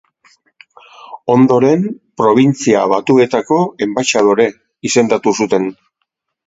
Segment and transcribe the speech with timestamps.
[1.33, 1.85] Ondoren,
[2.23, 4.53] Probintzia Batuetako enbaxadore
[4.93, 5.75] izendatu zuten.